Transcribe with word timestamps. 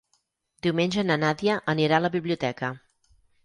Diumenge 0.67 1.03
na 1.11 1.19
Nàdia 1.25 1.59
anirà 1.77 1.99
a 2.01 2.05
la 2.09 2.13
biblioteca. 2.19 2.75